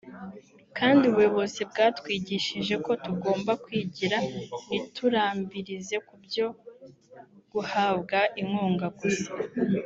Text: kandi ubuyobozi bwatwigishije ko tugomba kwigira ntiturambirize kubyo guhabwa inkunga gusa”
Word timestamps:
kandi 0.77 1.03
ubuyobozi 1.07 1.61
bwatwigishije 1.71 2.73
ko 2.85 2.91
tugomba 3.03 3.51
kwigira 3.63 4.17
ntiturambirize 4.67 5.95
kubyo 6.07 6.45
guhabwa 7.51 8.19
inkunga 8.41 8.87
gusa” 8.99 9.29